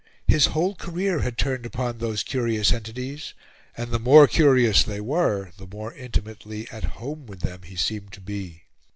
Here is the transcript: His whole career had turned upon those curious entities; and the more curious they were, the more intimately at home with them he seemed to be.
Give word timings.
His 0.27 0.47
whole 0.47 0.73
career 0.73 1.19
had 1.19 1.37
turned 1.37 1.63
upon 1.63 1.99
those 1.99 2.23
curious 2.23 2.73
entities; 2.73 3.35
and 3.77 3.91
the 3.91 3.99
more 3.99 4.27
curious 4.27 4.81
they 4.83 4.99
were, 4.99 5.51
the 5.57 5.67
more 5.67 5.93
intimately 5.93 6.67
at 6.71 6.83
home 6.97 7.27
with 7.27 7.41
them 7.41 7.61
he 7.61 7.75
seemed 7.75 8.11
to 8.13 8.19
be. 8.21 8.63